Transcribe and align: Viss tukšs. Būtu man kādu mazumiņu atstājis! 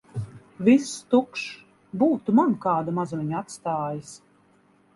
Viss 0.67 0.93
tukšs. 1.13 1.43
Būtu 2.03 2.35
man 2.41 2.57
kādu 2.65 2.97
mazumiņu 3.01 3.39
atstājis! 3.43 4.19